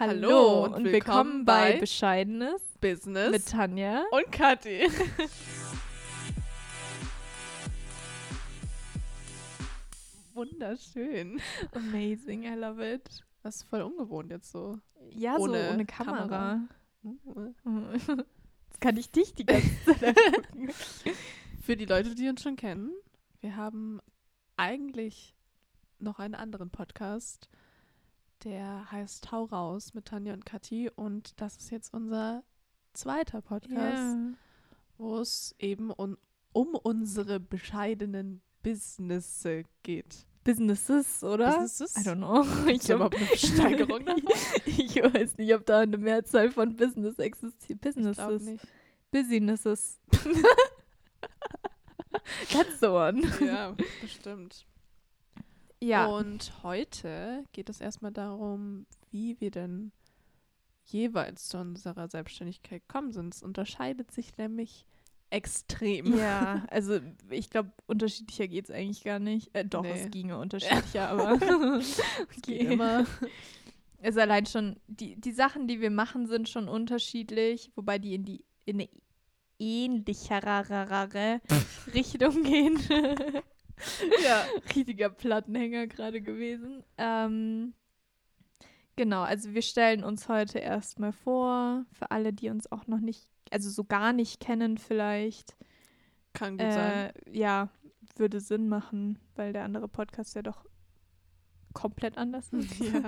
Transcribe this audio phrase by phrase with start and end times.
[0.00, 4.04] Hallo und willkommen bei Bescheidenes Business mit Tanja.
[4.12, 4.82] und Kathi.
[10.34, 11.40] Wunderschön.
[11.72, 13.24] Amazing, I love it.
[13.42, 14.78] Das ist voll ungewohnt jetzt so.
[15.10, 16.60] Ja, Ohne so ohne Kamera.
[17.02, 17.56] Kamera.
[18.68, 19.68] Jetzt kann ich dich die ganze
[19.98, 20.16] Zeit.
[21.60, 22.92] Für die Leute, die uns schon kennen,
[23.40, 23.98] wir haben
[24.56, 25.34] eigentlich
[25.98, 27.48] noch einen anderen Podcast,
[28.44, 32.42] der heißt Hau raus mit Tanja und Kathi und das ist jetzt unser
[32.92, 34.32] zweiter Podcast, Ja.
[34.96, 36.16] wo es eben un
[36.52, 40.26] um unsere bescheidenen Businesse geht.
[40.44, 41.58] Businesses, oder?
[41.60, 41.94] Businesses?
[41.96, 42.42] I don't know.
[42.88, 44.00] Da überhaupt eine Steigerung
[44.66, 47.84] ich weiß nicht, ob da eine Mehrzahl von Business existiert.
[47.84, 48.42] Ich glaube Businesses.
[48.42, 48.66] nicht.
[49.10, 50.00] Businesses.
[52.52, 53.22] That's the one.
[53.44, 54.64] Ja, bestimmt.
[55.80, 56.06] Ja.
[56.06, 59.92] Und heute geht es erstmal darum, wie wir denn
[60.84, 63.34] jeweils zu unserer Selbstständigkeit gekommen sind.
[63.34, 64.86] Es unterscheidet sich nämlich
[65.30, 66.16] extrem.
[66.18, 66.98] Ja, also
[67.30, 69.54] ich glaube, unterschiedlicher geht es eigentlich gar nicht.
[69.54, 69.92] Äh, doch, Nee.
[69.92, 71.32] es ginge unterschiedlicher, aber
[71.80, 73.06] Es geht immer.
[74.02, 78.24] ist allein schon, die, die Sachen, die wir machen, sind schon unterschiedlich, wobei die in
[78.24, 78.88] die in eine
[79.58, 81.40] ähnlichere
[81.94, 82.78] Richtung gehen.
[84.22, 84.44] Ja.
[84.74, 86.82] Richtiger Plattenhänger gerade gewesen.
[86.96, 87.74] Ähm,
[88.96, 93.28] genau, also wir stellen uns heute erstmal vor, für alle, die uns auch noch nicht,
[93.50, 95.56] also so gar nicht kennen vielleicht.
[96.32, 96.92] Kann gut sein.
[96.92, 97.68] Äh, ja,
[98.16, 100.64] würde Sinn machen, weil der andere Podcast ja doch
[101.72, 102.78] komplett anders ist.
[102.80, 103.02] Ja.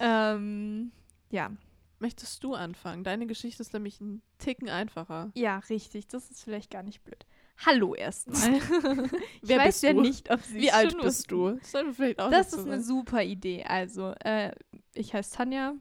[0.00, 0.92] ähm,
[1.30, 1.50] ja.
[1.98, 3.04] Möchtest du anfangen?
[3.04, 5.30] Deine Geschichte ist nämlich ein Ticken einfacher.
[5.36, 6.08] ja, richtig.
[6.08, 7.24] Das ist vielleicht gar nicht blöd.
[7.64, 8.56] Hallo erstmal.
[8.56, 8.62] ich
[9.42, 10.00] Wer weiß bist ja du?
[10.00, 11.50] nicht, ob sie Wie alt schon bist du?
[11.52, 12.82] Das vielleicht auch Das ist eine sagen.
[12.82, 13.64] super Idee.
[13.64, 14.52] Also, äh,
[14.94, 15.74] ich heiße Tanja.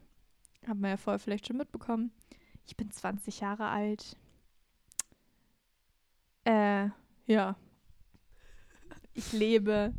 [0.68, 2.12] Haben wir ja vorher vielleicht schon mitbekommen.
[2.66, 4.16] Ich bin 20 Jahre alt.
[6.44, 6.90] Äh,
[7.26, 7.56] ja.
[9.14, 9.94] Ich lebe.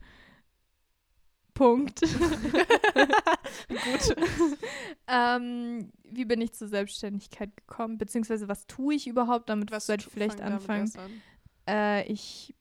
[1.54, 2.00] Punkt.
[3.68, 4.16] Gut.
[5.06, 7.98] ähm, wie bin ich zur Selbstständigkeit gekommen?
[7.98, 9.48] Beziehungsweise was tue ich überhaupt?
[9.50, 10.90] Damit Was sollte ich vielleicht anfangen.
[10.96, 11.22] an.
[11.68, 12.54] Äh, ich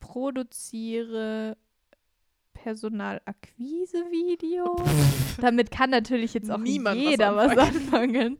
[0.00, 1.56] produziere
[2.54, 4.80] Personalakquise-Videos.
[5.40, 8.38] Damit kann natürlich jetzt auch Niemand was jeder was anfangen.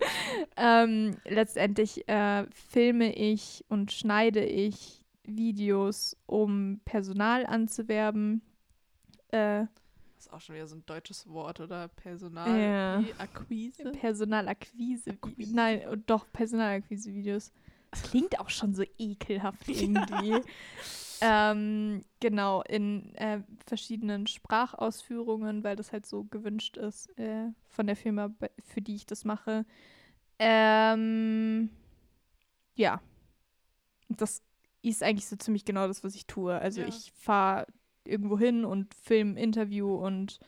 [0.56, 0.56] anfangen.
[0.56, 8.42] ähm, letztendlich äh, filme ich und schneide ich Videos, um Personal anzuwerben.
[9.28, 9.66] Äh,
[10.14, 11.88] Das ist auch schon wieder so ein deutsches Wort, oder?
[11.88, 12.60] Personal.
[12.60, 13.02] Ja.
[14.00, 15.10] Personalakquise.
[15.10, 15.54] Akquise.
[15.54, 17.52] Nein, doch, Personalakquise-Videos.
[18.02, 20.42] Das klingt auch schon so ekelhaft irgendwie.
[21.20, 27.96] ähm, genau, in äh, verschiedenen Sprachausführungen, weil das halt so gewünscht ist äh, von der
[27.96, 28.30] Firma,
[28.64, 29.64] für die ich das mache.
[30.38, 31.70] Ähm,
[32.74, 33.00] ja.
[34.08, 34.42] Das
[34.82, 36.54] ist eigentlich so ziemlich genau das, was ich tue.
[36.54, 36.88] Also Ja.
[36.88, 37.66] ich fahre
[38.04, 40.38] irgendwo hin und filme ein Interview und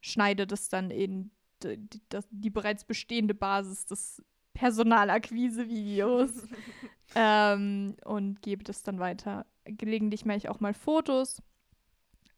[0.00, 1.30] schneide das dann in
[1.62, 4.22] die, die, die bereits bestehende Basis des
[4.54, 6.30] Personalakquise-Videos
[7.14, 9.46] ähm, und gebe das dann weiter.
[9.64, 11.42] Gelegentlich mache ich auch mal Fotos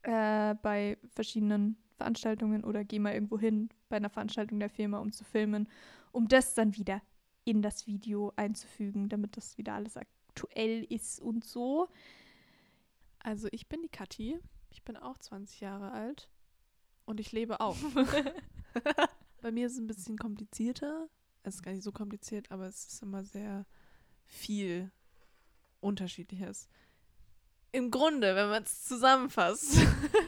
[0.03, 5.13] äh, bei verschiedenen Veranstaltungen oder gehe mal irgendwo hin bei einer Veranstaltung der Firma, um
[5.13, 5.69] zu filmen,
[6.13, 7.01] um das dann wieder
[7.45, 11.89] in das Video einzufügen, damit das wieder alles aktuell ist und so.
[13.21, 14.39] Also ich bin die Kathi.
[14.71, 16.29] Ich bin auch 20 Jahre alt.
[17.07, 17.77] Und ich lebe auch.
[19.43, 21.09] Bei mir ist es ein bisschen komplizierter.
[21.45, 23.67] Es ist gar nicht so kompliziert, aber es ist immer sehr
[24.25, 24.91] viel
[25.81, 26.69] Unterschiedliches.
[27.71, 29.79] Im Grunde, wenn man es zusammenfasst,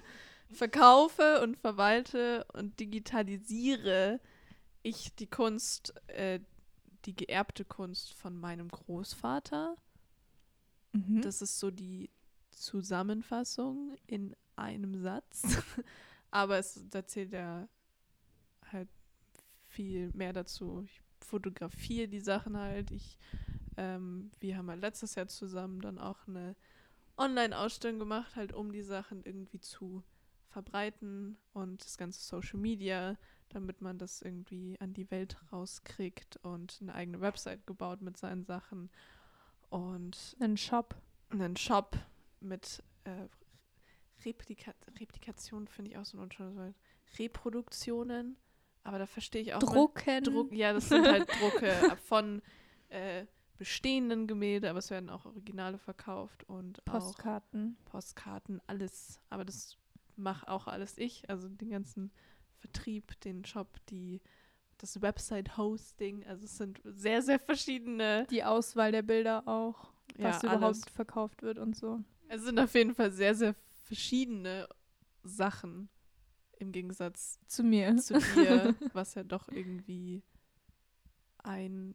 [0.53, 4.21] verkaufe und verwalte und digitalisiere
[4.83, 6.41] ich die Kunst, äh,
[7.07, 9.77] die geerbte Kunst von meinem Großvater.
[10.93, 11.23] Mhm.
[11.23, 12.11] Das ist so die
[12.51, 15.43] Zusammenfassung in einem Satz.
[16.31, 17.69] Aber es erzählt ja
[18.71, 18.89] halt
[19.69, 20.83] viel mehr dazu.
[20.85, 22.91] Ich fotografiere die Sachen halt.
[22.91, 23.19] Ich,
[23.77, 26.57] ähm, wir haben halt letztes Jahr zusammen dann auch eine
[27.19, 30.03] Online-Ausstellung gemacht, halt um die Sachen irgendwie zu
[30.49, 33.17] verbreiten und das ganze Social Media,
[33.51, 38.45] damit man das irgendwie an die Welt rauskriegt und eine eigene Website gebaut mit seinen
[38.45, 38.91] Sachen
[39.69, 40.95] und Ein Shop.
[41.31, 41.97] einen Shop
[42.41, 43.29] mit äh,
[44.25, 46.75] Replika Replikation finde ich auch so ein unschönes Wort.
[47.19, 48.37] Reproduktionen,
[48.87, 50.25] aber da verstehe ich auch Drucken.
[50.25, 52.41] Druck, ja, das sind halt Drucke von
[52.89, 53.27] äh,
[53.59, 57.77] bestehenden Gemälde, aber es werden auch Originale verkauft und Postkarten.
[57.87, 59.21] auch Postkarten, alles.
[59.31, 59.77] Aber das
[60.17, 62.13] mache auch alles ich, also den ganzen
[62.59, 64.21] Vertrieb, den Shop, die
[64.79, 66.25] das Website-Hosting.
[66.27, 68.27] Also es sind sehr, sehr verschiedene.
[68.31, 70.85] Die Auswahl der Bilder auch, Ja, was überhaupt alles.
[70.91, 72.03] verkauft wird und so.
[72.29, 73.55] Es sind auf jeden Fall sehr, sehr
[73.85, 74.69] verschiedene
[75.23, 75.89] Sachen
[76.59, 77.97] im Gegensatz Zu mir.
[77.97, 80.23] zu dir, was ja doch irgendwie
[81.43, 81.95] ein,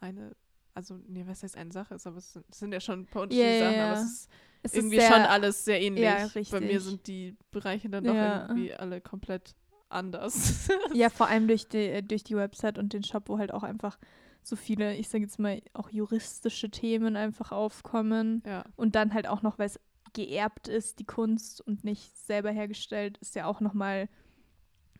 [0.00, 0.34] eine,
[0.74, 3.06] also, nee, was heißt eine Sache ist, aber es sind, es sind ja schon ein
[3.06, 4.28] paar unterschiedliche ja, Sachen, aber es ist
[4.62, 6.02] Es irgendwie sehr, schon alles sehr ähnlich.
[6.04, 8.42] Ja, Bei mir sind die Bereiche dann doch Ja.
[8.48, 9.54] irgendwie alle komplett
[9.88, 10.68] anders.
[10.94, 13.98] Ja, vor allem durch die, durch die Website und den Shop, wo halt auch einfach
[14.42, 18.42] so viele, ich sage jetzt mal, auch juristische Themen einfach aufkommen.
[18.46, 18.64] ja.
[18.76, 19.78] Und dann halt auch noch, weil es
[20.14, 24.08] geerbt ist, die Kunst und nicht selber hergestellt, ist ja auch nochmal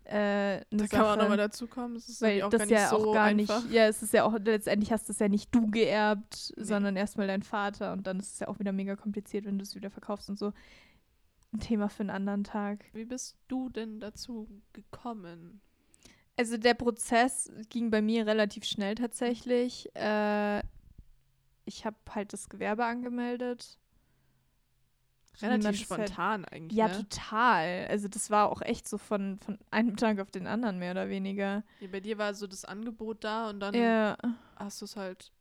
[0.05, 0.89] äh, Da Sache.
[0.89, 1.95] kann man auch nochmal dazu kommen.
[1.97, 3.63] Es ist weil auch das gar ja nicht so auch gar einfach.
[3.65, 6.65] nicht, ja, es ist ja auch, letztendlich hast du es ja nicht du geerbt, Nee.
[6.65, 9.63] sondern erstmal dein Vater und dann ist es ja auch wieder mega kompliziert, wenn du
[9.63, 10.53] es wieder verkaufst und so.
[11.53, 12.85] Ein Thema für einen anderen Tag.
[12.95, 15.61] Wie bist du denn dazu gekommen?
[16.37, 19.95] Also der Prozess ging bei mir relativ schnell tatsächlich.
[19.95, 20.61] Äh,
[21.67, 23.79] ich habe halt das Gewerbe angemeldet.
[25.41, 26.97] Relativ halt- spontan eigentlich, Ja, ne?
[27.09, 27.87] total.
[27.89, 31.09] Also das war auch echt so von, von einem Tag auf den anderen mehr oder
[31.09, 31.65] weniger.
[31.81, 34.17] Ja, bei dir war so das Angebot da und dann Ja,
[34.57, 35.33] hast du es halt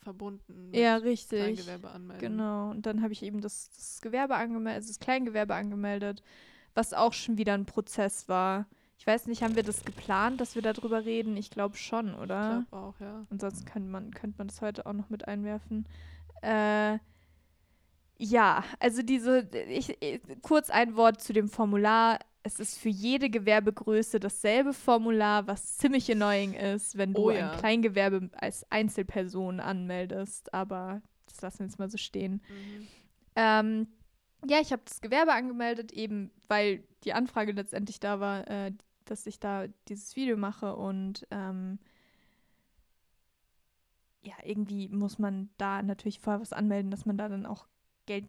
[0.00, 1.38] verbunden ja, richtig.
[1.38, 2.30] Kleingewerbe anmelden.
[2.30, 2.70] Genau.
[2.70, 6.22] Und dann habe ich eben das, das Gewerbe angemeldet, also das Kleingewerbe angemeldet,
[6.74, 8.66] was auch schon wieder ein Prozess war.
[8.98, 11.36] Ich weiß nicht, haben wir das geplant, dass wir darüber reden?
[11.36, 12.62] Ich glaube schon, oder?
[12.62, 13.26] Ich glaube auch, ja.
[13.30, 15.86] Ansonsten könnte man, könnte man das heute auch noch mit einwerfen.
[16.40, 16.98] Äh,
[18.22, 19.98] ja, also diese, ich,
[20.42, 22.20] kurz ein Wort zu dem Formular.
[22.44, 27.50] Es ist für jede Gewerbegröße dasselbe Formular, was ziemlich annoying ist, wenn du Oh ja.
[27.50, 30.54] ein Kleingewerbe als Einzelperson anmeldest.
[30.54, 32.34] Aber das lassen wir jetzt mal so stehen.
[32.48, 32.88] Mhm.
[33.34, 33.86] Ähm,
[34.48, 38.72] ja, ich habe das Gewerbe angemeldet, eben weil die Anfrage letztendlich da war, äh,
[39.04, 41.80] dass ich da dieses Video mache und ähm,
[44.22, 47.66] ja, irgendwie muss man da natürlich vorher was anmelden, dass man da dann auch
[48.06, 48.28] Geld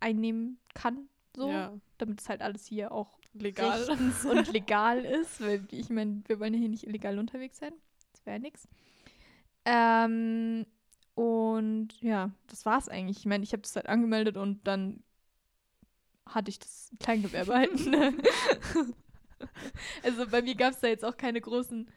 [0.00, 3.88] einnehmen kann, so, Ja, damit es halt alles hier auch legal.
[4.30, 7.72] und legal ist, weil ich meine, wir wollen ja hier nicht illegal unterwegs sein.
[8.12, 8.68] Das wäre nix.
[9.64, 10.66] Ähm,
[11.14, 13.18] und ja, das war's eigentlich.
[13.18, 15.02] Ich meine, ich habe das halt angemeldet und dann
[16.26, 17.86] hatte ich das Kleingewerbe halt.
[17.86, 18.14] Ne?
[20.02, 21.90] also bei mir gab es da jetzt auch keine großen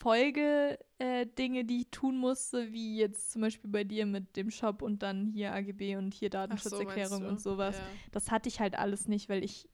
[0.00, 4.50] Folge-Dinge, äh, Dinge, die ich tun musste, wie jetzt zum Beispiel bei dir mit dem
[4.50, 7.28] Shop und dann hier AGB und hier so, Datenschutzerklärung du?
[7.28, 7.84] und sowas Ja.
[8.12, 9.68] das hatte ich halt alles nicht, weil ich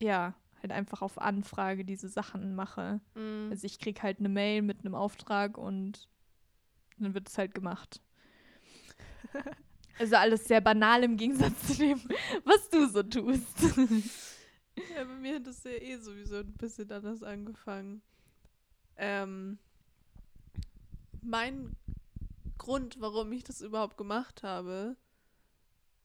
[0.00, 3.00] ja halt einfach auf Anfrage diese Sachen mache.
[3.14, 3.48] Mhm.
[3.50, 6.08] Also ich krieg halt eine Mail mit einem Auftrag und
[6.98, 8.00] dann wird es halt gemacht.
[10.00, 12.00] Also alles sehr banal im Gegensatz zu dem,
[12.44, 13.60] was du so tust.
[14.94, 18.00] Ja, bei mir hat das ja eh sowieso ein bisschen anders angefangen.
[18.98, 19.58] Ähm,
[21.22, 21.76] mein
[22.58, 24.96] Grund, warum ich das überhaupt gemacht habe,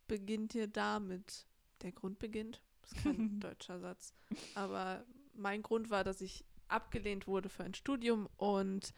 [0.07, 1.45] beginnt hier damit.
[1.81, 4.13] Der Grund beginnt, das ist kein deutscher Satz,
[4.55, 5.03] aber
[5.33, 8.93] mein Grund war, dass ich abgelehnt wurde für ein Studium und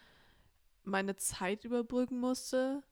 [0.84, 2.84] meine Zeit überbrücken musste,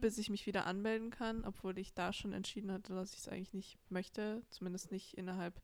[0.00, 3.28] bis ich mich wieder anmelden kann, obwohl ich da schon entschieden hatte, dass ich es
[3.28, 5.60] eigentlich nicht möchte, zumindest nicht innerhalb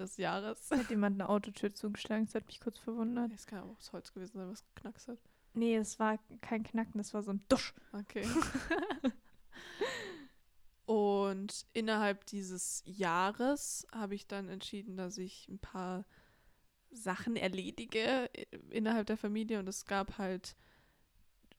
[0.00, 0.70] des Jahres.
[0.70, 2.26] Hat jemand eine Autotür zugeschlagen?
[2.26, 3.32] Das hat mich kurz verwundert.
[3.32, 5.18] Es kann auch aus Holz gewesen sein, was geknackst hat.
[5.54, 7.74] Nee, es war kein Knacken, das war so ein Dusch.
[7.92, 8.26] Okay.
[10.86, 16.04] Und innerhalb dieses Jahres habe ich dann entschieden, dass ich ein paar
[16.90, 19.60] Sachen erledige i- innerhalb der Familie.
[19.60, 20.56] Und es gab halt,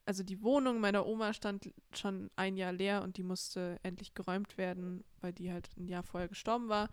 [0.05, 4.57] also die Wohnung meiner Oma stand schon ein Jahr leer und die musste endlich geräumt
[4.57, 6.89] werden, weil die halt ein Jahr vorher gestorben war.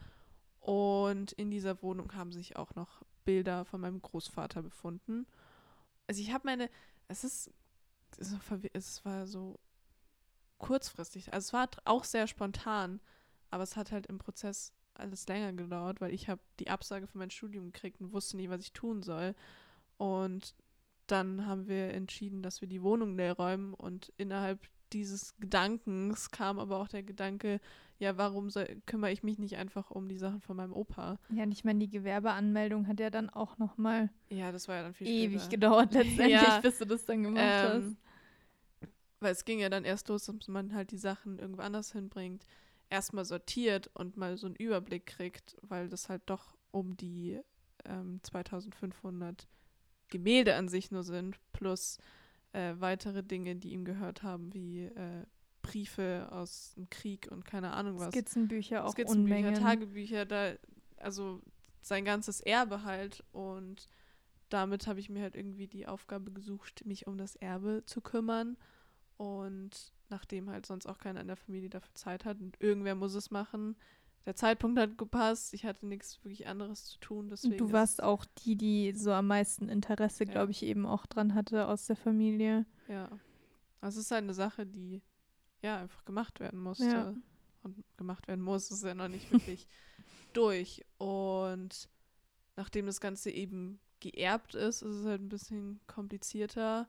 [0.61, 5.27] Und in dieser Wohnung haben sich auch noch Bilder von meinem Großvater befunden.
[6.07, 6.71] Also ich habe meine,
[7.09, 7.51] es ist,
[8.17, 9.59] es, war so
[10.59, 11.33] kurzfristig.
[11.33, 13.01] Also es war auch sehr spontan,
[13.51, 17.19] aber es hat halt im Prozess alles länger gedauert, weil ich habe die Absage für
[17.19, 19.35] mein Studium gekriegt und wusste nicht, was ich tun soll.
[19.97, 20.55] Und
[21.07, 26.59] dann haben wir entschieden, dass wir die Wohnung leer räumen und innerhalb dieses Gedankens kam
[26.59, 27.61] aber auch der Gedanke,
[27.99, 31.19] ja, warum soll, kümmere ich mich nicht einfach um die Sachen von meinem Opa?
[31.31, 34.77] Ja, und ich meine, die Gewerbeanmeldung hat ja dann auch noch mal Ja, das war
[34.77, 35.51] ja dann viel ewig später.
[35.51, 37.97] gedauert letztendlich, Ja, bis du das dann gemacht Ähm,
[39.21, 42.45] weil es ging ja dann erst los, dass man halt die Sachen irgendwo anders hinbringt,
[42.89, 47.41] erstmal sortiert und mal so einen Überblick kriegt, weil das halt doch um die
[47.85, 49.49] ähm, 2500
[50.09, 51.99] Gemälde an sich nur sind, plus
[52.53, 55.25] äh, weitere Dinge, die ihm gehört haben, wie äh,
[55.71, 58.09] Briefe aus dem Krieg und keine Ahnung was.
[58.09, 59.55] Skizzenbücher auch Skizzenbücher, Unmengen.
[59.55, 60.53] Tagebücher, da
[60.97, 61.41] also
[61.81, 63.25] sein ganzes Erbe halt.
[63.33, 63.89] Und
[64.49, 68.57] damit habe ich mir halt irgendwie die Aufgabe gesucht, mich um das Erbe zu kümmern.
[69.17, 73.15] Und nachdem halt sonst auch keiner in der Familie dafür Zeit hat und irgendwer muss
[73.15, 73.77] es machen,
[74.27, 77.29] der Zeitpunkt hat gepasst, ich hatte nichts wirklich anderes zu tun.
[77.31, 80.31] Deswegen du warst auch die, die so am meisten Interesse, Ja.
[80.31, 82.67] glaube ich, eben auch dran hatte aus der Familie.
[82.89, 83.09] Ja.
[83.81, 85.01] Also es ist halt eine Sache, die
[85.63, 86.85] ja einfach gemacht werden musste.
[86.85, 87.15] Ja.
[87.63, 89.67] Und gemacht werden muss, ist ja noch nicht wirklich
[90.33, 90.85] durch.
[90.99, 91.89] Und
[92.57, 96.89] nachdem das Ganze eben geerbt ist, ist es halt ein bisschen komplizierter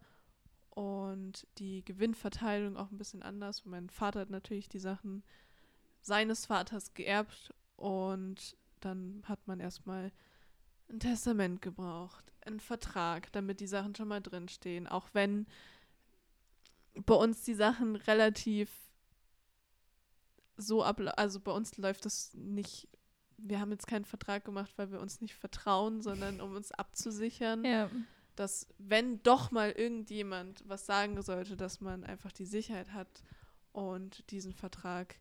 [0.69, 3.61] und die Gewinnverteilung auch ein bisschen anders.
[3.61, 5.23] Und mein Vater hat natürlich die Sachen
[6.01, 10.11] seines Vaters geerbt und dann hat man erstmal
[10.89, 14.88] ein Testament gebraucht, einen Vertrag, damit die Sachen schon mal drinstehen.
[14.88, 15.47] Auch wenn
[17.05, 18.69] bei uns die Sachen relativ
[20.58, 22.88] so ablaufen, also bei uns läuft das nicht,
[23.38, 27.63] wir haben jetzt keinen Vertrag gemacht, weil wir uns nicht vertrauen, sondern um uns abzusichern,
[27.63, 27.89] Ja.
[28.36, 33.24] dass wenn doch mal irgendjemand was sagen sollte, dass man einfach die Sicherheit hat
[33.72, 35.15] und diesen Vertrag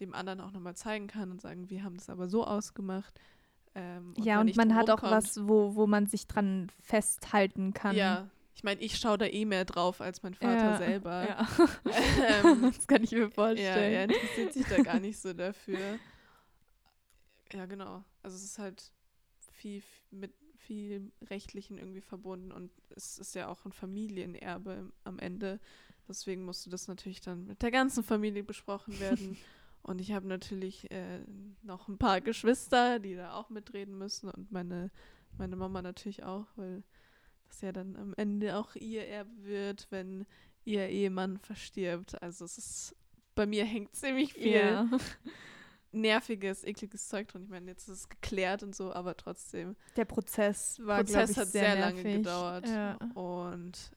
[0.00, 3.18] dem anderen auch nochmal zeigen kann und sagen, wir haben das aber so ausgemacht.
[3.76, 7.96] Ähm, Ja, man und man hat auch was, wo, wo man sich dran festhalten kann.
[7.96, 11.28] Ja, ich meine, ich schaue da eh mehr drauf als mein Vater Ja, selber.
[11.28, 11.48] Ja.
[12.44, 13.92] Ähm, das kann ich mir Ja, vorstellen.
[13.92, 15.98] er interessiert sich da gar nicht so dafür.
[17.52, 18.04] Ja, genau.
[18.22, 18.92] Also es ist halt
[19.52, 25.60] viel mit viel Rechtlichen irgendwie verbunden und es ist ja auch ein Familienerbe am Ende.
[26.08, 29.36] Deswegen musste das natürlich dann mit der ganzen Familie besprochen werden.
[29.82, 31.20] und ich habe natürlich äh,
[31.62, 34.90] noch ein paar Geschwister, die da auch mitreden müssen und meine,
[35.36, 36.82] meine Mama natürlich auch, weil
[37.54, 40.26] das ja dann am Ende auch ihr Erbe wird, wenn
[40.64, 42.20] ihr Ehemann verstirbt.
[42.22, 42.96] Also es ist,
[43.34, 44.90] bei mir hängt ziemlich viel Ja.
[45.92, 47.44] nerviges, ekliges Zeug drin.
[47.44, 49.76] Ich meine, jetzt ist es geklärt und so, aber trotzdem.
[49.96, 52.66] Der Prozess war, Prozess ich, hat sehr, sehr, lange gedauert.
[52.68, 52.96] Ja.
[53.14, 53.92] Und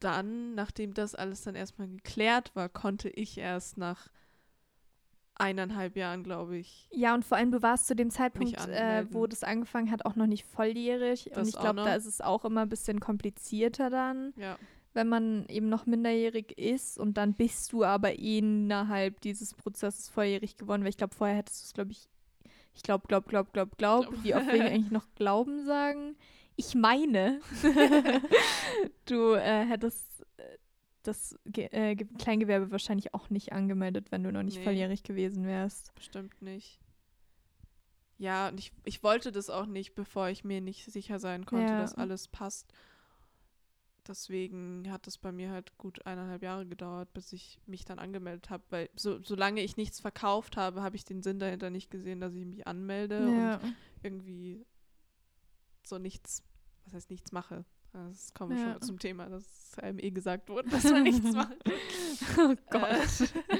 [0.00, 4.10] dann, nachdem das alles dann erstmal geklärt war, konnte ich erst nach
[5.38, 9.26] eineinhalb Jahren, glaube ich, Ja, und vor allem, du warst zu dem Zeitpunkt, äh, wo
[9.26, 11.26] das angefangen hat, auch noch nicht volljährig.
[11.28, 14.58] und Das ich auch glaube, da ist es auch immer ein bisschen komplizierter dann, ja,
[14.94, 16.98] wenn man eben noch minderjährig ist.
[16.98, 21.36] Und dann bist du aber eh innerhalb dieses Prozesses volljährig geworden, weil ich glaube, vorher
[21.36, 22.08] hättest du es, glaube ich,
[22.74, 24.08] ich glaube, glaub, glaub, glaub, glaub.
[24.08, 24.24] Glaub.
[24.24, 26.16] Wie oft will ich eigentlich noch Glauben sagen?
[26.56, 27.40] Ich meine,
[29.04, 30.05] du äh, hättest
[31.06, 34.64] das Ge äh, Ge- Kleingewerbe wahrscheinlich auch nicht angemeldet, wenn du noch nicht Nee.
[34.64, 35.94] volljährig gewesen wärst.
[35.94, 36.80] bestimmt nicht.
[38.18, 41.66] Ja, und ich, ich wollte das auch nicht, bevor ich mir nicht sicher sein konnte,
[41.72, 41.80] Ja.
[41.80, 42.72] dass alles passt.
[44.08, 48.50] Deswegen hat es bei mir halt gut eineinhalb Jahre gedauert, bis ich mich dann angemeldet
[48.50, 48.62] habe.
[48.70, 52.32] Weil so, solange ich nichts verkauft habe, habe ich den Sinn dahinter nicht gesehen, dass
[52.34, 54.64] ich mich anmelde und irgendwie
[55.84, 56.44] so nichts,
[56.84, 57.64] was heißt nichts mache.
[57.96, 58.72] Das kommen wir Ja.
[58.72, 61.56] schon zum Thema, dass einem eh gesagt wurde, dass man nichts macht.
[62.38, 63.20] oh Gott.
[63.20, 63.58] Äh,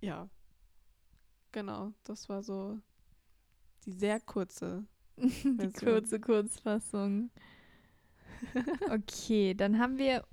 [0.00, 0.28] ja.
[1.50, 2.78] Genau, das war so
[3.84, 4.84] die sehr kurze.
[5.16, 7.30] Die kurze Kurzfassung.
[8.88, 10.24] Okay, dann haben wir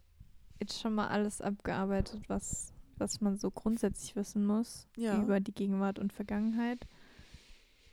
[0.59, 5.19] jetzt schon mal alles abgearbeitet, was, was man so grundsätzlich wissen muss Ja.
[5.23, 6.85] über die Gegenwart und Vergangenheit.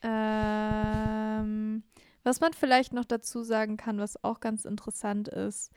[0.02, 1.82] Ähm,
[2.24, 5.70] was man vielleicht noch dazu sagen kann, was auch ganz interessant ist,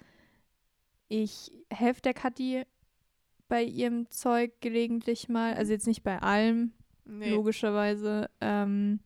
[1.07, 2.63] ich helfe der Kathi
[3.47, 6.73] bei ihrem Zeug gelegentlich mal, also jetzt nicht bei allem,
[7.07, 7.29] Nee.
[7.29, 8.29] logischerweise.
[8.41, 8.99] Ähm,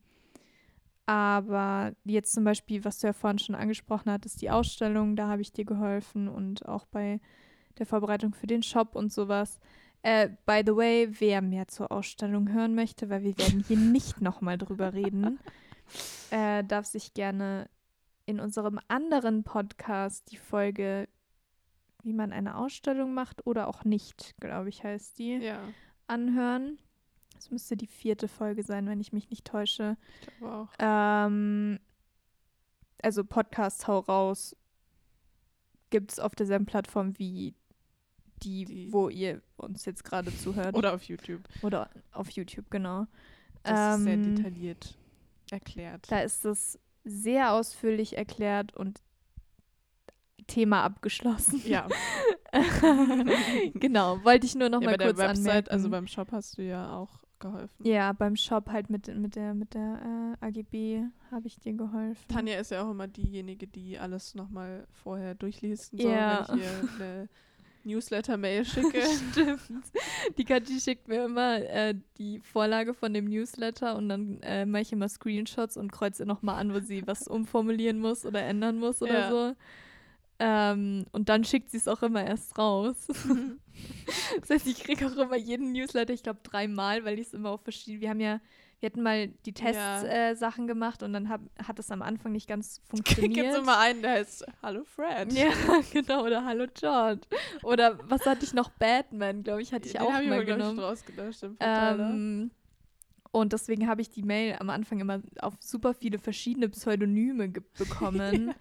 [1.06, 5.42] aber jetzt zum Beispiel, was du ja vorhin schon angesprochen hattest, die Ausstellung, da habe
[5.42, 7.20] ich dir geholfen und auch bei
[7.78, 9.58] der Vorbereitung für den Shop und sowas.
[10.02, 14.20] Äh, by the way, wer mehr zur Ausstellung hören möchte, weil wir werden hier nicht
[14.22, 15.38] nochmal drüber reden,
[16.30, 17.68] äh, darf sich gerne
[18.26, 21.08] in unserem anderen Podcast die Folge,
[22.02, 25.60] wie man eine Ausstellung macht oder auch nicht, glaube ich, heißt die Ja,
[26.06, 26.78] anhören.
[27.34, 29.96] Das müsste die vierte Folge sein, wenn ich mich nicht täusche.
[30.20, 30.68] ich glaube auch.
[30.78, 31.80] Ähm,
[33.02, 34.54] also Podcast Hau raus
[35.88, 37.54] gibt es auf derselben Plattform wie
[38.42, 40.76] die, Die- wo ihr uns jetzt gerade zuhört.
[40.76, 41.42] Oder auf YouTube.
[41.62, 43.06] Oder auf YouTube, genau.
[43.62, 44.96] Das ist sehr Ähm, detailliert
[45.52, 46.06] erklärt.
[46.10, 49.00] Da ist es sehr ausführlich erklärt und
[50.46, 51.62] Thema abgeschlossen.
[51.64, 51.86] Ja,
[53.74, 55.70] genau, wollte ich nur noch ja mal bei der kurz Website, anmerken.
[55.70, 57.86] also beim Shop hast du ja auch geholfen.
[57.86, 62.24] Ja, beim Shop halt mit, mit der, mit der äh, AGB habe ich dir geholfen.
[62.28, 66.46] Tanja ist ja auch immer diejenige, die alles nochmal vorher durchliest und so, Ja.
[66.48, 67.28] wenn ich ihr eine
[67.84, 69.02] Newsletter-Mail schicke.
[69.30, 69.60] Stimmt.
[70.38, 74.82] Die Kathi schickt mir immer äh, die Vorlage von dem Newsletter und dann äh, mache
[74.82, 79.02] ich immer Screenshots und kreuze nochmal an, wo sie was umformulieren muss oder ändern muss
[79.02, 79.30] oder Ja.
[79.30, 79.54] so.
[80.42, 82.96] Ähm, und dann schickt sie es auch immer erst raus.
[84.40, 87.50] das heißt, ich kriege auch immer jeden Newsletter, ich glaube dreimal, weil ich es immer
[87.50, 88.00] auf verschiedene.
[88.00, 88.40] Wir haben ja,
[88.80, 90.00] wir hatten mal die Ja.
[90.00, 93.52] Test-Sachen äh, Sachen gemacht und dann hab, hat es am Anfang nicht ganz Gibt funktioniert.
[93.52, 95.32] es immer einen, der heißt Hallo Fred.
[95.32, 95.50] Ja,
[95.92, 96.24] genau.
[96.24, 97.20] Oder Hallo George.
[97.62, 98.70] Oder was hatte ich noch?
[98.70, 100.76] Batman, glaube ich, hatte ich Den auch ich mal ich, genommen.
[100.76, 102.10] schon rausgelöscht im Verteiler.
[102.10, 102.50] Ähm,
[103.32, 108.54] und deswegen habe ich die Mail am Anfang immer auf super viele verschiedene Pseudonyme bekommen.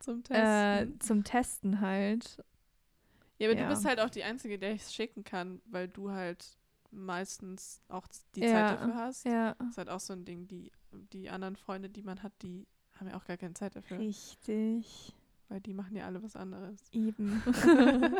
[0.00, 1.00] zum äh, Testen.
[1.00, 2.42] zum Testen halt.
[3.38, 3.64] ja, aber ja.
[3.64, 6.44] du bist halt auch die Einzige, der ich es schicken kann, weil du halt
[6.90, 9.24] meistens auch die Ja, Zeit dafür hast.
[9.24, 10.70] Ja, Das ist halt auch so ein Ding, die,
[11.12, 12.66] die anderen Freunde, die man hat, die
[12.98, 13.98] haben ja auch gar keine Zeit dafür.
[13.98, 15.14] richtig.
[15.48, 16.78] Weil die machen ja alle was anderes.
[16.92, 17.42] Eben.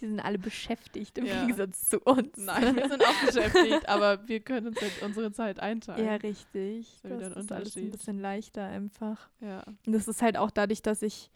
[0.00, 1.40] die sind alle beschäftigt im Ja.
[1.40, 2.36] Gegensatz zu uns.
[2.36, 6.06] Nein, wir sind auch beschäftigt, aber wir können uns halt unsere Zeit einteilen.
[6.06, 7.00] Ja, richtig.
[7.02, 9.28] Das ein ist alles ein bisschen leichter einfach.
[9.40, 9.64] Ja.
[9.86, 11.32] Und das ist halt auch dadurch, dass ich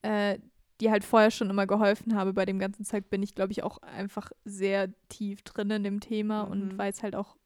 [0.00, 0.38] äh,
[0.82, 3.62] die halt vorher schon immer geholfen habe bei dem ganzen Zeug, bin ich, glaube ich,
[3.62, 6.78] auch einfach sehr tief drin in dem Thema und Mhm.
[6.78, 7.36] weiß halt auch,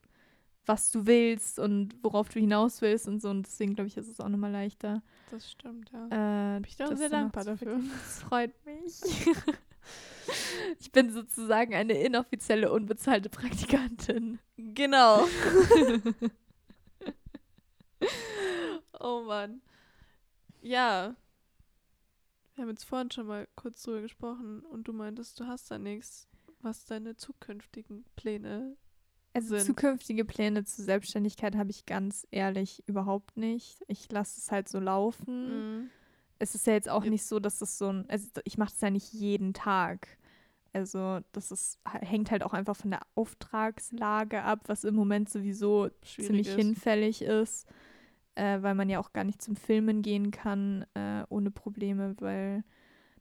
[0.64, 3.28] was du willst und worauf du hinaus willst und so.
[3.28, 5.02] Und deswegen, glaube ich, ist es auch nochmal leichter.
[5.30, 6.56] Das stimmt, ja.
[6.56, 7.78] Äh, Bin ich da sehr dankbar dafür.
[7.92, 9.00] Das freut mich.
[10.80, 14.38] ich bin sozusagen eine inoffizielle, unbezahlte Praktikantin.
[14.56, 15.24] Genau.
[18.98, 19.60] oh Mann.
[20.62, 21.14] Ja.
[22.56, 25.78] Wir haben jetzt vorhin schon mal kurz drüber gesprochen und du meintest, du hast da
[25.78, 26.26] nichts,
[26.62, 28.76] was deine zukünftigen Pläne
[29.34, 29.66] Also sind.
[29.66, 33.84] zukünftige Pläne zur Selbstständigkeit habe ich ganz ehrlich überhaupt nicht.
[33.88, 35.80] Ich lasse es halt so laufen.
[35.82, 35.90] Mhm.
[36.38, 37.10] Es ist ja jetzt auch Ja.
[37.10, 40.18] nicht so, dass das so ein, also ich mache es ja nicht jeden Tag.
[40.72, 45.88] Also das ist, hängt halt auch einfach von der Auftragslage ab, was im Moment sowieso
[46.02, 46.54] Schwierig ziemlich ist.
[46.56, 47.66] hinfällig ist,
[48.36, 52.62] äh, weil man ja auch gar nicht zum Filmen gehen kann äh, ohne Probleme, weil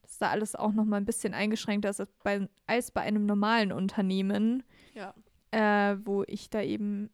[0.03, 3.25] das da alles auch noch mal ein bisschen eingeschränkter ist als bei, als bei einem
[3.25, 5.13] normalen Unternehmen, Ja.
[5.51, 7.10] äh, wo ich da eben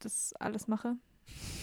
[0.00, 0.96] das alles mache.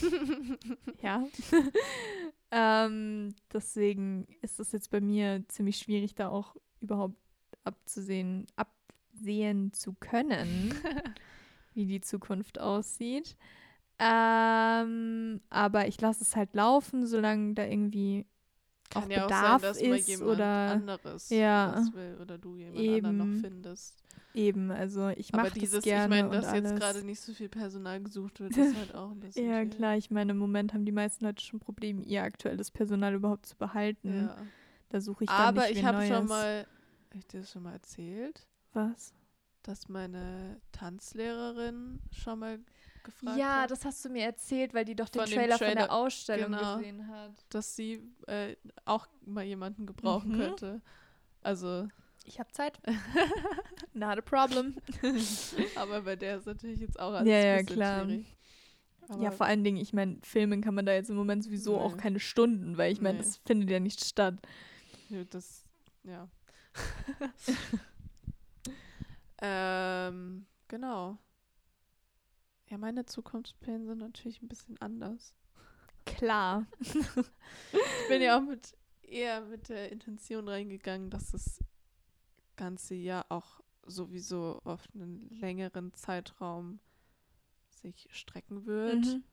[1.02, 1.24] Ja.
[2.52, 7.18] ähm, deswegen ist es jetzt bei mir ziemlich schwierig, da auch überhaupt
[7.64, 10.74] abzusehen, absehen zu können,
[11.74, 13.36] wie die Zukunft aussieht.
[14.00, 18.26] Ähm, aber ich lasse es halt laufen, solange da irgendwie
[18.90, 21.86] Kann auch ja Bedarf auch sein, dass ist jemand oder- anderes Ja.
[21.94, 23.40] will oder du jemand anderen noch Eben.
[23.42, 24.04] findest.
[24.34, 26.80] eben, also ich mache das dieses, gerne ich meine, und dass jetzt alles.
[26.80, 29.76] gerade nicht so viel Personal gesucht wird, ist halt auch ein bisschen Ja, schwierig.
[29.76, 33.48] klar, ich meine, im Moment haben die meisten Leute schon Probleme, ihr aktuelles Personal überhaupt
[33.48, 34.14] zu behalten.
[34.28, 34.38] Ja.
[34.90, 36.66] Da suche ich dann Aber nicht ich habe schon mal,
[37.10, 39.14] hab ich dir das schon mal erzählt, Was?
[39.64, 42.60] dass meine Tanzlehrerin schon mal
[43.04, 45.68] gefragt Ja, hat, das hast du mir erzählt, weil die doch den dem Trailer, von
[45.68, 46.78] Trailer, der Ausstellung genau.
[46.78, 47.32] gesehen hat.
[47.50, 50.38] dass sie äh, auch mal jemanden gebrauchen Mhm.
[50.38, 50.82] könnte.
[51.42, 51.88] Also,
[52.26, 52.80] Ich habe Zeit.
[53.94, 54.76] Not a problem.
[55.76, 58.06] aber bei der ist natürlich jetzt auch alles Ja, ja, klar.
[58.06, 58.36] schwierig.
[59.08, 61.78] Aber ja, vor allen Dingen, ich meine, filmen kann man da jetzt im Moment sowieso
[61.78, 61.82] Nee.
[61.84, 63.24] auch keine Stunden, weil ich meine, Nee.
[63.24, 64.36] das findet ja nicht statt.
[65.10, 65.64] Ja, das,
[66.04, 66.28] ja.
[69.42, 71.18] ähm, genau.
[72.70, 75.34] Ja, meine Zukunftspläne sind natürlich ein bisschen anders.
[76.06, 76.66] Klar.
[76.80, 76.94] Ich
[78.10, 81.64] bin ja auch mit eher mit der Intention reingegangen, dass das
[82.56, 86.80] ganze Jahr auch sowieso auf einen längeren Zeitraum
[87.70, 89.24] sich strecken wird Mhm.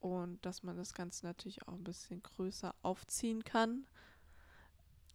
[0.00, 3.86] und dass man das Ganze natürlich auch ein bisschen größer aufziehen kann.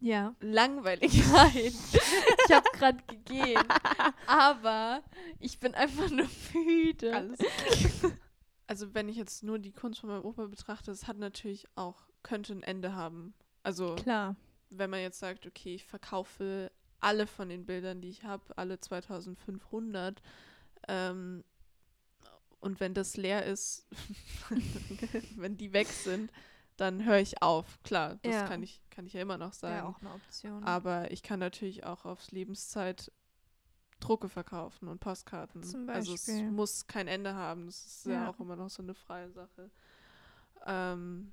[0.00, 0.34] Ja.
[0.40, 1.12] Langweilig.
[1.32, 1.54] Nein.
[1.56, 3.68] ich habe gerade gegeben.
[4.26, 5.02] Aber
[5.38, 7.14] ich bin einfach nur müde.
[7.14, 7.38] Alles.
[8.66, 12.06] Also wenn ich jetzt nur die Kunst von meinem Opa betrachte, es hat natürlich auch,
[12.22, 13.34] könnte ein Ende haben.
[13.62, 14.36] Also Klar.
[14.70, 18.78] wenn man jetzt sagt, okay, ich verkaufe alle von den Bildern, die ich habe, alle
[18.80, 20.22] 2500,
[20.88, 21.44] ähm,
[22.60, 23.86] und wenn das leer ist,
[25.36, 26.30] wenn die weg sind,
[26.80, 27.82] dann höre ich auf.
[27.82, 28.48] Klar, das Ja.
[28.48, 29.76] kann, ich, kann ich ja immer noch sagen.
[29.76, 30.64] Ja, auch eine Option.
[30.64, 33.12] Aber ich kann natürlich auch aufs Lebenszeit
[34.00, 35.62] Drucke verkaufen und Postkarten.
[35.62, 36.50] Zum Also es Beispiel.
[36.50, 37.66] muss kein Ende haben.
[37.66, 38.28] Das ist ja, Ja.
[38.30, 39.70] auch immer noch so eine freie Sache.
[40.66, 41.32] Ähm,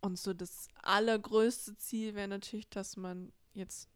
[0.00, 3.88] und so das allergrößte Ziel wäre natürlich, dass man jetzt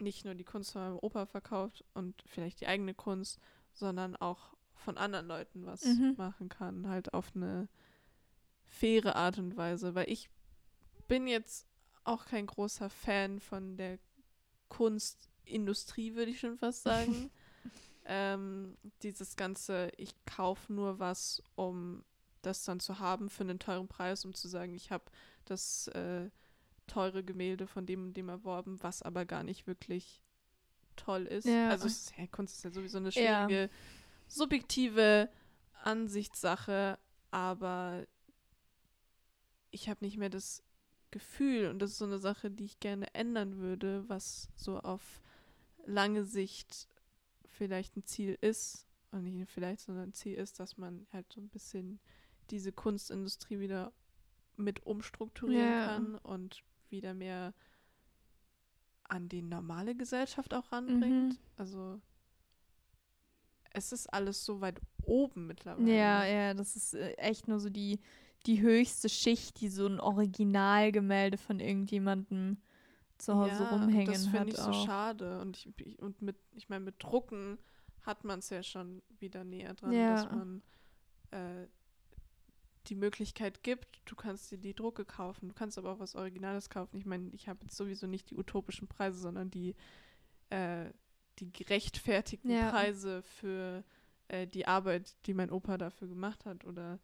[0.00, 3.38] nicht nur die Kunst von meinem Opa verkauft und vielleicht die eigene Kunst,
[3.72, 6.14] sondern auch von anderen Leuten was Mhm.
[6.16, 6.88] machen kann.
[6.88, 7.68] Halt auf eine
[8.68, 9.94] faire Art und Weise.
[9.94, 10.28] Weil ich
[11.08, 11.66] bin jetzt
[12.04, 13.98] auch kein großer Fan von der
[14.68, 17.30] Kunst Industrie, würde ich schon fast sagen.
[18.04, 22.04] ähm, dieses ganze, ich kaufe nur was, um
[22.42, 25.04] das dann zu haben für einen teuren Preis, um zu sagen, ich habe
[25.44, 26.30] das äh,
[26.86, 30.22] teure Gemälde von dem und dem erworben, was aber gar nicht wirklich
[30.96, 31.46] toll ist.
[31.46, 31.70] Ja.
[31.70, 33.68] Also ist, ja, Kunst ist ja sowieso eine schwierige, Ja.
[34.26, 35.28] subjektive
[35.82, 36.98] Ansichtssache,
[37.30, 38.06] aber
[39.70, 40.62] ich habe nicht mehr das
[41.10, 45.22] Gefühl, und das ist so eine Sache, die ich gerne ändern würde, was so auf
[45.86, 46.88] lange Sicht
[47.46, 51.40] vielleicht ein Ziel ist, und nicht vielleicht, sondern ein Ziel ist, dass man halt so
[51.40, 51.98] ein bisschen
[52.50, 53.92] diese Kunstindustrie wieder
[54.56, 55.86] mit umstrukturieren Ja.
[55.86, 57.54] kann und wieder mehr
[59.04, 61.32] an die normale Gesellschaft auch ranbringt.
[61.32, 61.38] Mhm.
[61.56, 62.00] Also
[63.70, 65.90] es ist alles so weit oben mittlerweile.
[65.90, 68.00] Ja, ja, das ist äh, echt nur so die,
[68.46, 72.58] die höchste Schicht, die so ein Originalgemälde von irgendjemandem
[73.18, 74.36] zu Hause Ja, rumhängen das hat.
[74.36, 74.86] finde ich so auch.
[74.86, 75.40] schade.
[75.40, 77.58] Und ich, ich und mit, ich meine, mit Drucken
[78.02, 80.14] hat man es ja schon wieder näher dran, Ja.
[80.14, 80.62] dass man
[81.32, 81.66] äh,
[82.86, 86.70] die Möglichkeit gibt, du kannst dir die Drucke kaufen, du kannst aber auch was Originales
[86.70, 86.96] kaufen.
[86.96, 89.74] Ich meine, ich habe jetzt sowieso nicht die utopischen Preise, sondern die,
[90.48, 90.86] äh,
[91.38, 92.70] die gerechtfertigten Ja.
[92.70, 93.84] Preise für
[94.28, 96.64] äh, die Arbeit, die mein Opa dafür gemacht hat.
[96.64, 96.98] Oder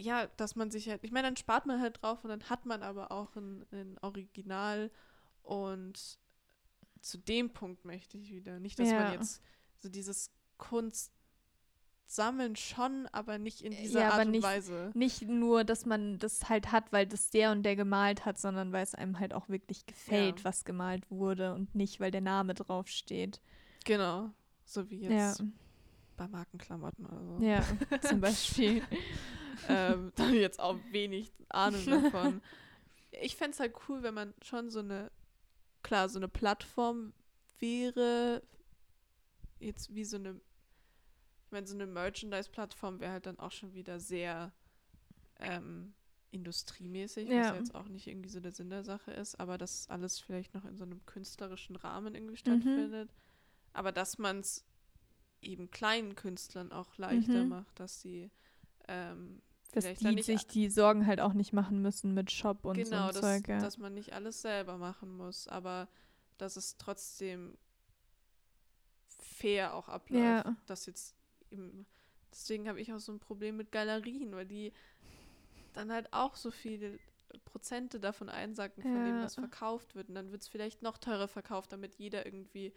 [0.00, 2.66] ja, dass man sich halt, ich meine, dann spart man halt drauf und dann hat
[2.66, 4.90] man aber auch ein, ein Original
[5.42, 6.18] und
[7.00, 8.60] zu dem Punkt möchte ich wieder.
[8.60, 9.00] Nicht, dass Ja.
[9.04, 9.40] man jetzt
[9.78, 11.12] so dieses Kunst
[12.06, 14.90] sammeln schon, aber nicht in dieser Ja, aber Art und nicht- Weise.
[14.94, 18.72] Nicht nur, dass man das halt hat, weil das der und der gemalt hat, sondern
[18.72, 20.44] weil es einem halt auch wirklich gefällt, Ja.
[20.44, 23.40] was gemalt wurde und nicht, weil der Name draufsteht.
[23.84, 24.30] Genau.
[24.64, 25.42] So wie Ja, jetzt
[26.20, 27.42] bei Markenklamotten oder so.
[27.42, 27.62] ja,
[28.02, 28.82] zum Beispiel.
[29.68, 32.42] ähm, da habe ich jetzt auch wenig Ahnung davon.
[33.22, 35.10] Ich fände es halt cool, wenn man schon so eine,
[35.82, 37.12] klar, so eine Plattform
[37.58, 38.40] wäre,
[39.58, 40.40] jetzt wie so eine,
[41.46, 44.52] ich meine, so eine Merchandise-Plattform wäre halt dann auch schon wieder sehr
[45.40, 45.92] ähm,
[46.30, 47.50] industriemäßig, was Ja.
[47.50, 50.54] ja jetzt auch nicht irgendwie so der Sinn der Sache ist, aber dass alles vielleicht
[50.54, 52.38] noch in so einem künstlerischen Rahmen irgendwie Mhm.
[52.38, 53.10] stattfindet.
[53.72, 54.64] Aber dass man es
[55.42, 57.48] eben kleinen Künstlern auch leichter Mhm.
[57.48, 58.30] macht, dass sie
[58.88, 59.40] ähm,
[59.72, 63.20] Dass die sich die Sorgen halt auch nicht machen müssen mit Shop und genau, so
[63.20, 63.46] Zeug.
[63.48, 63.60] Ja.
[63.60, 65.88] dass man nicht alles selber machen muss, aber
[66.38, 67.56] dass es trotzdem
[69.18, 70.46] fair auch abläuft.
[70.46, 70.56] Ja.
[70.66, 71.14] Dass jetzt
[71.50, 71.86] eben,
[72.32, 74.72] deswegen habe ich auch so ein Problem mit Galerien, weil die
[75.72, 76.98] dann halt auch so viele
[77.44, 79.22] Prozente davon einsacken, von dem, Ja.
[79.22, 80.08] was verkauft wird.
[80.08, 82.72] Und dann wird es vielleicht noch teurer verkauft, damit jeder irgendwie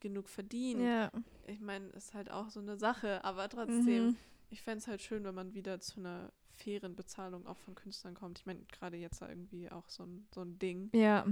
[0.00, 0.80] genug verdient.
[0.80, 1.10] ja.
[1.46, 4.16] Ich meine, ist halt auch so eine Sache, aber trotzdem, Mhm.
[4.50, 8.14] ich fände es halt schön, wenn man wieder zu einer fairen Bezahlung auch von Künstlern
[8.14, 8.38] kommt.
[8.38, 10.90] Ich meine, gerade jetzt irgendwie auch so ein, so ein Ding.
[10.94, 11.26] Ja.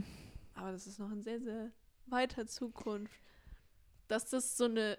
[0.55, 1.71] Aber das ist noch in sehr, sehr
[2.07, 3.21] weiter Zukunft,
[4.09, 4.99] dass das so eine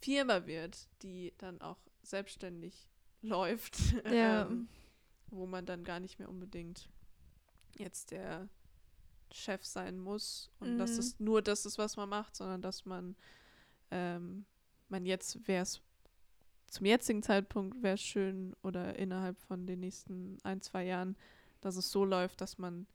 [0.00, 2.88] Firma wird, die dann auch selbstständig
[3.22, 3.76] läuft.
[4.10, 4.46] Ja.
[4.46, 4.68] ähm,
[5.28, 6.90] wo man dann gar nicht mehr unbedingt
[7.78, 8.48] jetzt der
[9.32, 10.98] Chef sein muss und dass Mhm.
[11.00, 13.16] es nur das ist, was man macht, sondern dass man,
[13.90, 14.44] ähm,
[14.88, 15.80] man jetzt wäre es
[16.68, 21.16] zum jetzigen Zeitpunkt wäre es schön oder innerhalb von den nächsten ein, zwei Jahren,
[21.60, 22.86] dass es so läuft, dass man,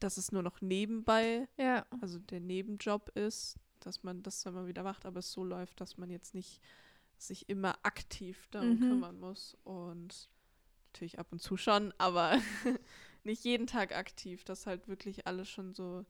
[0.00, 1.84] dass es nur noch nebenbei, Ja.
[2.00, 5.80] also der Nebenjob ist, dass man das dann mal wieder macht, aber es so läuft,
[5.80, 6.62] dass man jetzt nicht
[7.18, 8.80] sich immer aktiv darum Mhm.
[8.80, 10.28] kümmern muss und
[10.92, 12.38] natürlich ab und zu schon, aber
[13.28, 16.04] nicht jeden Tag aktiv, dass halt wirklich alles schon so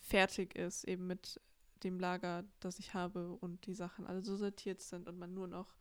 [0.00, 1.40] fertig ist, eben mit
[1.82, 5.46] dem Lager, das ich habe und die Sachen alle so sortiert sind und man nur
[5.46, 5.74] noch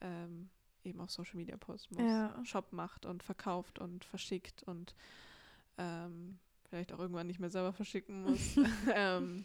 [0.00, 0.50] ähm,
[0.84, 2.44] eben auf Social Media posten muss, Ja.
[2.44, 4.94] Shop macht und verkauft und verschickt und
[5.78, 6.38] ähm,
[6.68, 8.56] vielleicht auch irgendwann nicht mehr selber verschicken muss.
[8.94, 9.44] ähm,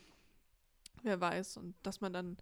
[1.03, 1.57] wer weiß.
[1.57, 2.37] Und dass man dann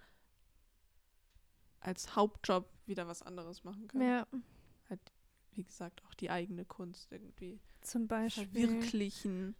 [1.82, 4.01] als Hauptjob wieder was anderes machen kann.
[4.01, 4.28] Ja.
[5.51, 8.45] Wie gesagt, auch die eigene Kunst irgendwie Zum Beispiel.
[8.45, 9.56] verwirklichen.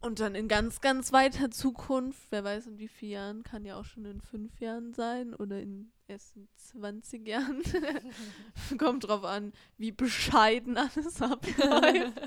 [0.00, 3.76] Und dann in ganz, ganz weiter Zukunft, wer weiß in wie vielen Jahren, kann ja
[3.76, 7.62] auch schon in fünf Jahren sein oder in erst in 20 Jahren.
[8.78, 12.20] Kommt drauf an, wie bescheiden alles abläuft.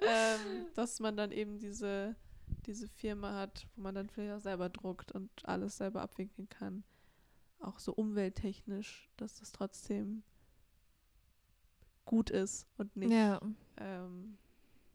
[0.00, 2.16] ähm, dass man dann eben diese,
[2.66, 6.84] diese Firma hat, wo man dann vielleicht auch selber druckt und alles selber abwickeln kann.
[7.60, 10.22] Auch so umwelttechnisch, dass das trotzdem
[12.10, 13.40] gut ist und nicht Ja.
[13.76, 14.36] ähm,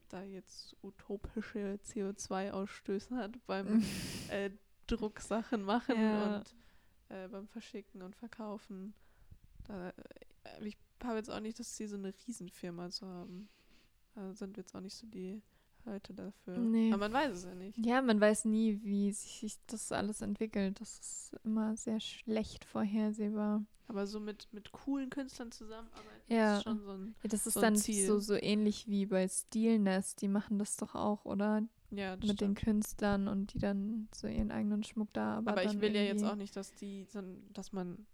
[0.09, 3.81] da jetzt utopische CO2-Ausstöße hat beim
[4.29, 4.49] äh,
[4.87, 6.35] Drucksachen machen Ja.
[6.37, 6.55] und
[7.07, 8.93] äh, beim Verschicken und Verkaufen.
[9.63, 9.93] Da, äh,
[10.67, 13.47] ich habe jetzt auch nicht das Ziel, so eine Riesenfirma zu haben.
[14.13, 15.41] Da sind wir jetzt auch nicht so die
[15.85, 16.57] Leute dafür.
[16.57, 16.89] Nee.
[16.91, 17.77] Aber man weiß es ja nicht.
[17.85, 20.81] Ja, man weiß nie, wie sich das alles entwickelt.
[20.81, 23.63] Das ist immer sehr schlecht vorhersehbar.
[23.87, 26.57] Aber so mit, mit coolen Künstlern zusammenarbeiten Ja.
[26.57, 27.15] ist schon so ein.
[27.23, 28.05] Ja, das ist So dann Ziel.
[28.07, 30.15] so, so ähnlich wie bei Steelness.
[30.15, 31.63] Die machen das doch auch, oder?
[31.91, 32.59] Ja, das Mit den stimmt.
[32.59, 35.37] Künstlern und die dann so ihren eigenen Schmuck da.
[35.37, 37.07] Aber, Aber ich will ja jetzt auch nicht, dass die,
[37.53, 38.05] dass man,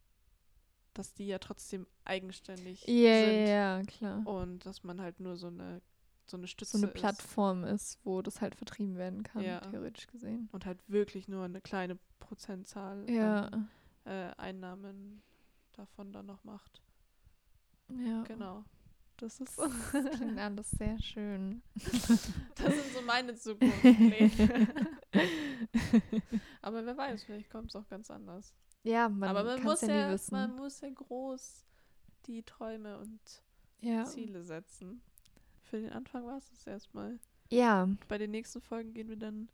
[0.94, 3.48] dass die ja trotzdem eigenständig Ja, ja, sind.
[3.48, 4.28] ja, klar.
[4.28, 5.82] Und dass man halt nur so eine,
[6.26, 7.00] so eine Stütze so eine ist.
[7.00, 9.62] Plattform ist, wo das halt vertrieben werden kann, Ja.
[9.62, 10.50] theoretisch gesehen.
[10.52, 13.70] Und halt wirklich nur eine kleine Prozentzahl Ja, an
[14.06, 15.22] äh, Einnahmen
[15.74, 16.82] davon dann noch macht.
[18.00, 18.24] Ja.
[18.24, 18.64] Genau.
[19.18, 19.72] Das ist, Das
[20.16, 21.62] klingt alles sehr schön.
[21.76, 24.68] das sind so meine Zukunftspläne.
[26.62, 28.54] Aber wer weiß, vielleicht kommt es auch ganz anders.
[28.84, 30.34] ja, man, Aber man muss, ja ja, wissen.
[30.34, 31.66] man muss ja groß
[32.26, 33.20] die Träume und
[33.82, 34.06] ja.
[34.06, 35.02] Ziele setzen.
[35.62, 37.20] Für den Anfang war es das erstmal.
[37.52, 39.50] ja, Bei den nächsten Folgen gehen wir dann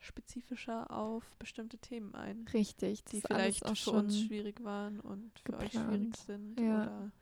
[0.00, 3.04] spezifischer auf bestimmte Themen ein, richtig.
[3.06, 6.16] Die vielleicht auch für uns schwierig waren und für euch schwierig geplant.
[6.18, 6.60] sind.
[6.60, 6.82] Ja.
[6.82, 7.12] Oder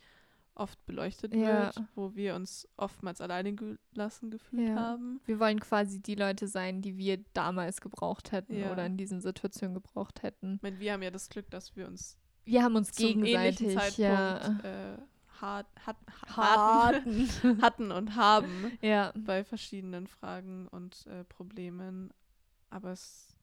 [0.56, 1.66] oft beleuchtet Ja.
[1.66, 4.76] wird, wo wir uns oftmals alleine gelassen gefühlt Ja.
[4.76, 5.22] haben.
[5.26, 8.72] Wir wollen quasi die Leute sein, die wir damals gebraucht hätten Ja.
[8.72, 10.56] oder in diesen Situationen gebraucht hätten.
[10.56, 14.00] Ich meine, wir haben ja das Glück, dass wir uns Wir haben uns gegenseitig Zeitpunkt
[14.00, 14.98] ja, äh,
[15.42, 17.28] hart, hat, hatten,
[17.62, 18.78] hatten und haben.
[18.82, 19.12] ja.
[19.16, 22.12] bei verschiedenen Fragen und äh, Problemen.
[22.70, 23.36] Aber es,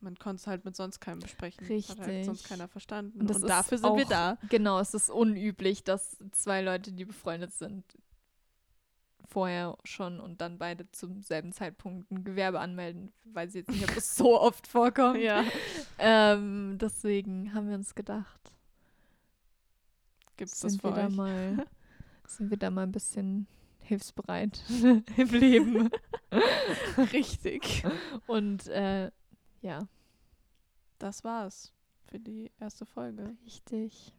[0.00, 1.64] man konnte es halt mit sonst keinem besprechen.
[1.64, 2.48] Hat halt sonst Richtig.
[2.48, 3.20] keiner verstanden.
[3.20, 4.38] Und Und, dafür sind wir auch- da.
[4.48, 7.84] Genau, es ist unüblich, dass zwei Leute, die befreundet sind,
[9.26, 13.12] vorher schon und dann beide zum selben Zeitpunkt ein Gewerbe anmelden.
[13.24, 15.18] Weiß ich jetzt nicht, ob das so oft vorkommt.
[15.18, 15.44] Ja.
[15.98, 18.52] Ähm, deswegen haben wir uns gedacht,
[20.36, 21.12] Gibt es das sind für wir da euch?
[21.14, 21.66] mal,
[22.26, 23.46] sind wir da mal ein bisschen
[23.80, 24.62] hilfsbereit
[25.16, 25.90] im Leben.
[27.12, 27.84] Richtig.
[28.26, 29.10] Und äh,
[29.62, 29.86] ja,
[30.98, 31.72] Das war's
[32.06, 33.36] für die erste Folge.
[33.44, 34.14] richtig.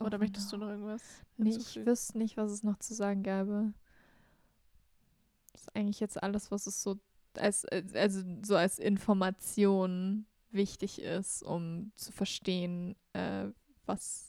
[0.00, 1.02] Oder möchtest du genau- noch irgendwas
[1.36, 3.72] Nee, ich wüsste nicht, was es noch zu sagen gäbe.
[5.52, 6.98] Das ist eigentlich jetzt alles, was es so
[7.36, 13.48] als, als- also so als Information wichtig ist, um zu verstehen, äh,
[13.86, 14.27] was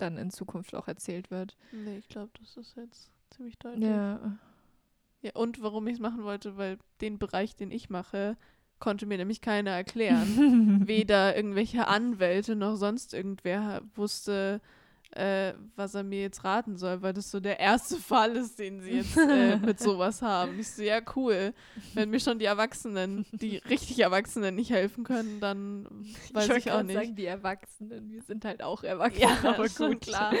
[0.00, 1.56] dann in Zukunft auch erzählt wird.
[1.72, 3.88] Nee, ich glaube, das ist jetzt ziemlich deutlich.
[3.88, 4.38] Ja.
[5.22, 8.36] Ja, und warum ich es machen wollte, weil den Bereich, den ich mache,
[8.78, 10.82] konnte mir nämlich keiner erklären.
[10.86, 14.60] Weder irgendwelche Anwälte noch sonst irgendwer wusste,
[15.12, 18.80] äh, was er mir jetzt raten soll, weil das so der erste Fall ist, den
[18.80, 20.58] sie jetzt äh, mit sowas haben.
[20.60, 21.52] Ich so, ja, cool.
[21.94, 25.86] Wenn mir schon die Erwachsenen, die richtig Erwachsenen nicht helfen können, dann
[26.32, 26.94] weiß wollte ich, auch nicht.
[26.94, 30.00] sagen, die Erwachsenen, wir sind halt auch Erwachsene, ja, aber gut.
[30.02, 30.32] klar.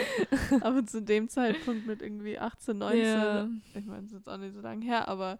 [0.60, 3.48] aber zu dem Zeitpunkt mit irgendwie 18, 19, Ja.
[3.74, 5.38] ich meine, es ist jetzt auch nicht so lange her, aber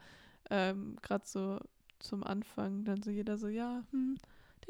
[0.50, 1.60] ähm, gerade so
[2.00, 4.16] zum Anfang dann so jeder so, ja, hm,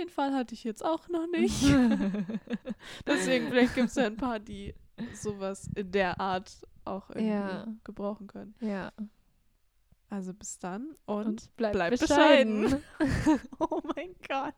[0.01, 1.63] den Fall hatte ich jetzt auch noch nicht.
[3.07, 4.75] Deswegen, vielleicht gibt es ja ein paar, die
[5.15, 7.67] sowas in der Art auch irgendwie Ja.
[7.85, 8.55] gebrauchen können.
[8.61, 8.93] ja.
[10.13, 12.63] Also bis dann und, Und bleibt bleibt bescheiden.
[12.63, 13.41] bescheiden.
[13.61, 14.55] oh mein Gott.